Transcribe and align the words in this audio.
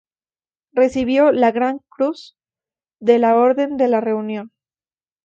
Recibió 0.73 1.31
la 1.31 1.51
Gran 1.51 1.77
Cruz 1.89 2.35
de 2.99 3.19
la 3.19 3.35
Orden 3.37 3.77
de 3.77 3.87
la 3.87 4.01
Reunión. 4.01 4.51